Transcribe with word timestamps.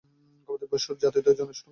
গবাদিপশুর 0.49 0.95
যাতায়াতের 1.01 1.35
জন্য 1.39 1.49
ছিল 1.49 1.57
সুড়ঙ্গ। 1.57 1.69